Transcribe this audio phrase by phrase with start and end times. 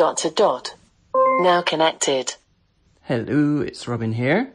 [0.00, 0.74] dot to dot.
[1.40, 2.34] Now connected.
[3.02, 4.50] Hello, it's Robin here.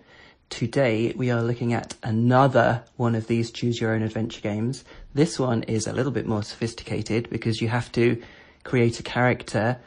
[0.50, 4.84] Today we are looking at another one of these choose your own adventure games.
[5.13, 8.20] This one is a little bit more sophisticated because you have to
[8.63, 9.78] create a character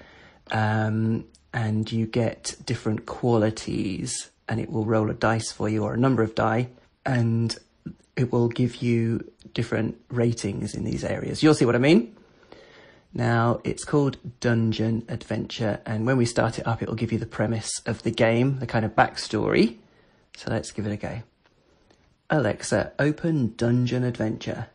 [0.52, 5.92] um, and you get different qualities and it will roll a dice for you or
[5.92, 6.68] a number of die
[7.04, 7.58] and
[8.14, 11.42] it will give you different ratings in these areas.
[11.42, 12.14] You'll see what I mean.
[13.12, 17.18] Now, it's called Dungeon Adventure, and when we start it up, it will give you
[17.18, 19.76] the premise of the game, the kind of backstory.
[20.36, 21.22] So let's give it a go.
[22.30, 24.66] Alexa, open Dungeon Adventure.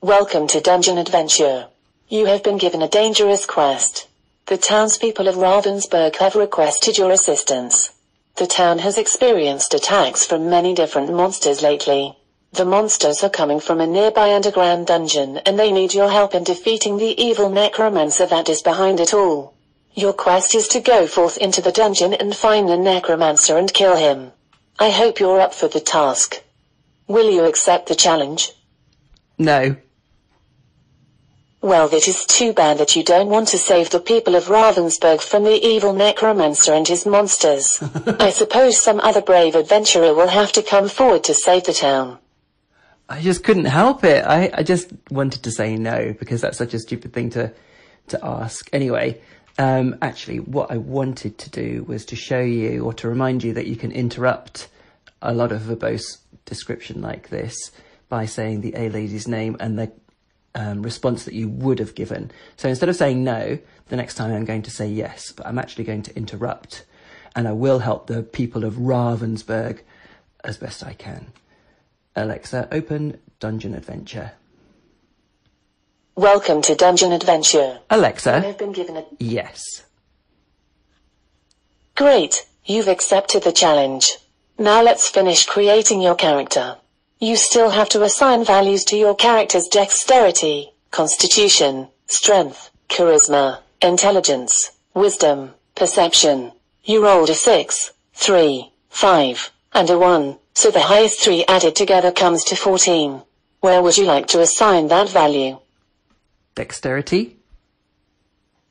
[0.00, 1.66] Welcome to Dungeon Adventure.
[2.08, 4.08] You have been given a dangerous quest.
[4.46, 7.92] The townspeople of Ravensburg have requested your assistance.
[8.36, 12.16] The town has experienced attacks from many different monsters lately.
[12.52, 16.42] The monsters are coming from a nearby underground dungeon and they need your help in
[16.42, 19.54] defeating the evil necromancer that is behind it all.
[19.94, 23.96] Your quest is to go forth into the dungeon and find the necromancer and kill
[23.96, 24.32] him.
[24.80, 26.42] I hope you're up for the task.
[27.06, 28.52] Will you accept the challenge?
[29.38, 29.76] No.
[31.62, 35.20] Well, it is too bad that you don't want to save the people of Ravensburg
[35.20, 37.82] from the evil necromancer and his monsters.
[38.18, 42.18] I suppose some other brave adventurer will have to come forward to save the town.
[43.10, 44.24] I just couldn't help it.
[44.24, 47.52] I, I just wanted to say no because that's such a stupid thing to
[48.08, 48.70] to ask.
[48.72, 49.20] Anyway,
[49.58, 53.52] um, actually, what I wanted to do was to show you or to remind you
[53.54, 54.68] that you can interrupt
[55.20, 57.72] a lot of verbose description like this
[58.08, 59.92] by saying the A lady's name and the
[60.54, 62.30] um, response that you would have given.
[62.56, 63.58] So instead of saying no,
[63.88, 66.84] the next time I'm going to say yes, but I'm actually going to interrupt
[67.36, 69.80] and I will help the people of Ravensburg
[70.42, 71.32] as best I can.
[72.16, 74.32] Alexa, open Dungeon Adventure.
[76.16, 77.78] Welcome to Dungeon Adventure.
[77.78, 79.84] You Alexa, have been given a yes.
[81.94, 84.18] Great, you've accepted the challenge.
[84.58, 86.76] Now let's finish creating your character.
[87.20, 95.54] You still have to assign values to your character's dexterity, constitution, strength, charisma, intelligence, wisdom,
[95.76, 96.52] perception.
[96.82, 102.10] You rolled a 6, 3, 5, and a 1, so the highest three added together
[102.12, 103.22] comes to 14.
[103.60, 105.58] Where would you like to assign that value?
[106.54, 107.36] Dexterity,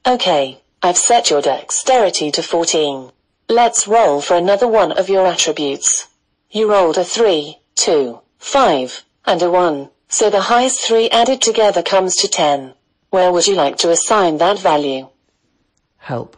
[0.07, 3.11] Okay, I've set your dexterity to 14.
[3.49, 6.07] Let's roll for another one of your attributes.
[6.49, 11.83] You rolled a 3, 2, 5, and a 1, so the highest three added together
[11.83, 12.73] comes to 10.
[13.09, 15.09] Where would you like to assign that value?
[15.97, 16.37] help,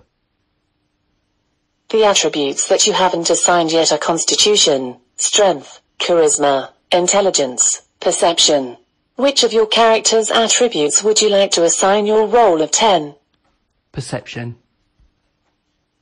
[1.92, 8.78] The attributes that you haven't assigned yet are constitution, strength, charisma, intelligence, perception.
[9.18, 13.16] Which of your character's attributes would you like to assign your roll of 10?
[13.92, 14.56] perception,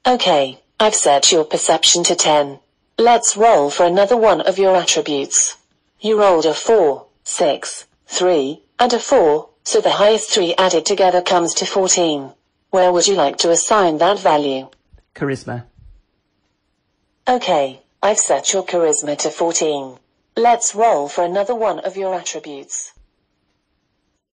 [0.06, 2.60] Okay, I've set your perception to 10.
[3.00, 5.58] Let's roll for another one of your attributes.
[6.00, 11.22] You rolled a 4, 6, 3, and a 4, so the highest three added together
[11.24, 12.32] comes to 14.
[12.70, 14.70] Where would you like to assign that value?
[15.16, 15.66] charisma,
[17.30, 20.00] Okay, I've set your charisma to 14.
[20.36, 22.92] Let's roll for another one of your attributes.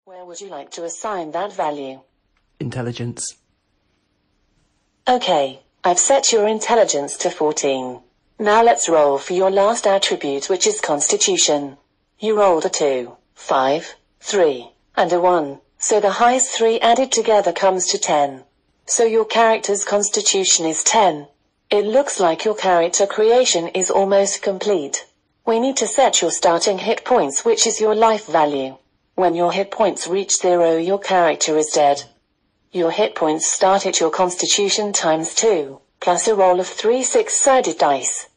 [0.04, 2.00] Where would you like to assign that value?
[2.60, 3.38] intelligence,
[5.08, 8.00] Okay, I've set your intelligence to 14.
[8.38, 11.78] Now let's roll for your last attribute which is constitution.
[12.18, 17.52] You rolled a 2, 5, 3, and a 1, so the highest three added together
[17.52, 18.44] comes to 10.
[18.84, 21.26] So your character's constitution is 10.
[21.72, 25.06] It looks like your character creation is almost complete.
[25.46, 28.76] We need to set your starting hit points which is your life value.
[29.14, 32.04] When your hit points reach zero your character is dead.
[32.72, 37.78] Your hit points start at your constitution times 2, plus a roll of 3 six-sided
[37.78, 38.28] dice.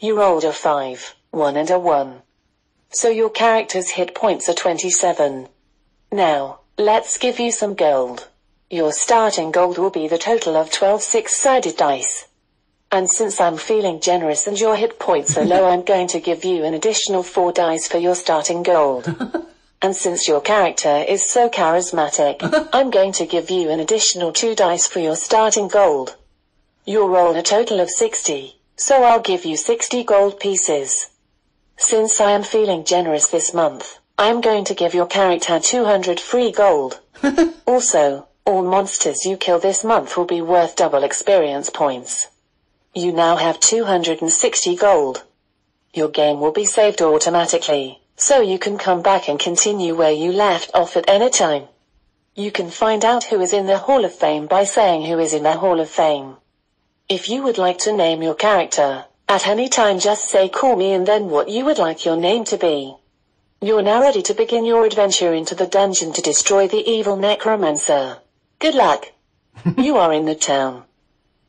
[0.00, 2.22] You rolled a 5, 1 and a 1.
[2.90, 5.46] So your character's hit points are 27.
[6.10, 8.26] Now, let's give you some gold.
[8.68, 12.26] Your starting gold will be the total of 12 six-sided dice.
[12.94, 16.44] And since I'm feeling generous and your hit points are low, I'm going to give
[16.44, 19.12] you an additional 4 dice for your starting gold.
[19.82, 22.36] And since your character is so charismatic,
[22.72, 26.14] I'm going to give you an additional 2 dice for your starting gold.
[26.84, 31.10] You'll roll a total of 60, so I'll give you 60 gold pieces.
[31.76, 36.52] Since I am feeling generous this month, I'm going to give your character 200 free
[36.52, 37.00] gold.
[37.66, 42.28] also, all monsters you kill this month will be worth double experience points.
[42.96, 45.24] You now have 260 gold.
[45.92, 50.30] Your game will be saved automatically, so you can come back and continue where you
[50.30, 51.66] left off at any time.
[52.36, 55.32] You can find out who is in the Hall of Fame by saying who is
[55.32, 56.36] in the Hall of Fame.
[57.08, 60.92] If you would like to name your character, at any time just say call me
[60.92, 62.94] and then what you would like your name to be.
[63.60, 68.18] You're now ready to begin your adventure into the dungeon to destroy the evil necromancer.
[68.60, 69.10] Good luck.
[69.76, 70.84] you are in the town.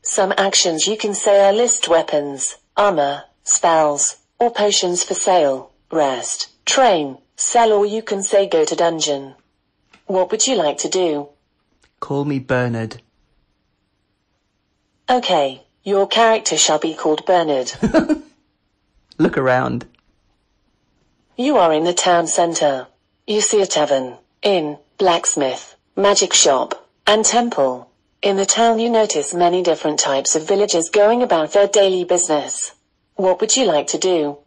[0.07, 6.49] Some actions you can say are list weapons, armor, spells, or potions for sale, rest,
[6.63, 9.33] train, sell or you can say go to dungeon.
[10.05, 11.29] What would you like to do?
[11.99, 13.01] Call me Bernard.
[15.09, 17.71] Okay, your character shall be called Bernard.
[19.17, 19.87] Look around.
[21.35, 22.87] You are in the town center.
[23.25, 27.89] You see a tavern, inn, blacksmith, magic shop, and temple.
[28.25, 32.73] In the town you notice many different types of villagers going about their daily business.
[33.17, 34.39] What would you like to do?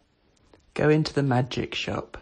[0.73, 2.17] Go into the magic shop.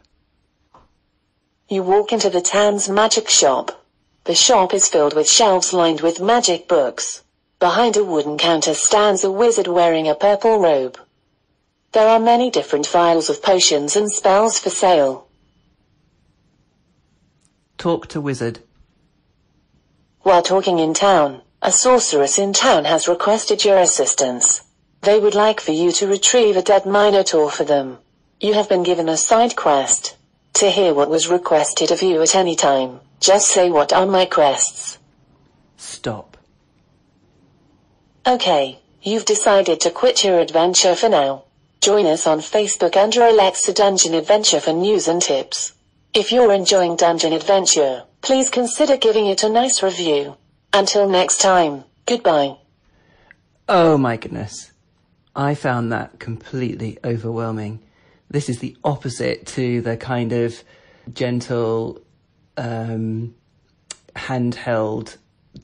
[1.68, 3.84] You walk into the town's magic shop.
[4.26, 7.24] The shop is filled with shelves lined with magic books.
[7.60, 11.00] Behind a wooden counter stands a wizard wearing a purple robe.
[11.92, 15.28] There are many different vials of potions and spells for sale.
[17.80, 18.60] Talk to wizard.
[20.22, 24.62] While talking in town, a sorceress in town has requested your assistance.
[25.02, 27.98] They would like for you to retrieve a dead minotaur for them.
[28.40, 30.16] You have been given a side quest.
[30.54, 34.24] To hear what was requested of you at any time, just say what are my
[34.24, 34.98] quests.
[35.76, 36.38] Stop.
[38.26, 41.44] Okay, you've decided to quit your adventure for now.
[41.82, 45.74] Join us on Facebook under Alexa Dungeon Adventure for news and tips.
[46.14, 50.38] If you're enjoying Dungeon Adventure, please consider giving it a nice review.
[50.74, 52.58] Until next time, goodbye.
[53.70, 54.72] Oh my goodness.
[55.36, 57.84] I found that completely overwhelming.
[58.30, 60.64] This is the opposite to the kind of
[61.14, 62.02] gentle,
[62.58, 63.36] um,
[64.16, 65.18] handheld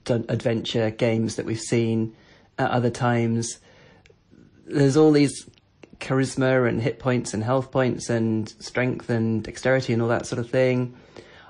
[0.07, 2.15] adventure games that we've seen
[2.57, 3.59] at other times.
[4.65, 5.49] There's all these
[5.99, 10.39] charisma and hit points and health points and strength and dexterity and all that sort
[10.39, 10.95] of thing.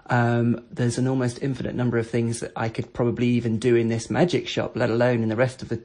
[0.07, 3.87] Um, there's an almost infinite number of things that I could probably even do in
[3.87, 5.81] this magic shop, let alone in the rest of the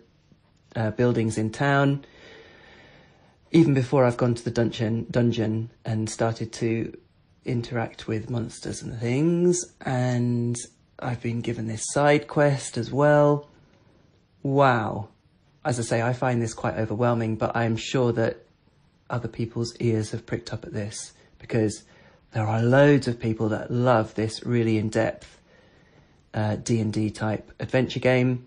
[0.75, 2.05] uh, buildings in town
[3.51, 6.97] even before I've gone to the dungeon dungeon and started to
[7.45, 10.57] interact with monsters and things, and
[10.99, 13.49] I've been given this side quest as well.
[14.43, 15.09] Wow.
[15.65, 18.45] As I say, I find this quite overwhelming, but I'm sure that
[19.11, 21.83] other people's ears have pricked up at this because
[22.33, 25.41] there are loads of people that love this really in-depth
[26.35, 28.47] uh, D&D type adventure game.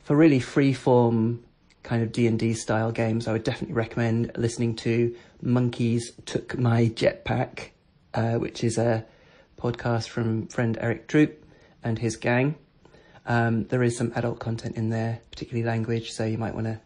[0.00, 1.42] For really free-form
[1.82, 7.70] kind of D&D style games, I would definitely recommend listening to Monkeys Took My Jetpack,
[8.12, 9.04] uh, which is a
[9.56, 11.42] podcast from friend Eric Troop
[11.82, 12.56] and his gang.
[13.26, 16.80] Um, there is some adult content in there, particularly language, so you might want to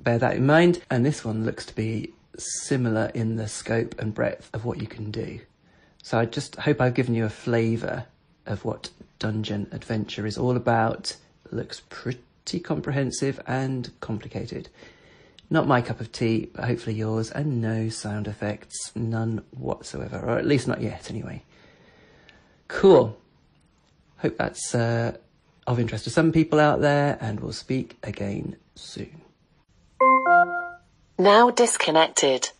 [0.00, 0.82] bear that in mind.
[0.90, 4.86] And this one looks to be similar in the scope and breadth of what you
[4.86, 5.40] can do.
[6.02, 8.06] So I just hope I've given you a flavour
[8.46, 11.16] of what Dungeon Adventure is all about.
[11.44, 14.68] It looks pretty comprehensive and complicated.
[15.50, 20.38] Not my cup of tea, but hopefully yours, and no sound effects, none whatsoever, or
[20.38, 21.42] at least not yet anyway.
[22.68, 23.16] Cool.
[24.18, 25.16] Hope that's uh,
[25.66, 29.22] of interest to some people out there, and we'll speak again soon.
[31.18, 32.50] Now disconnected.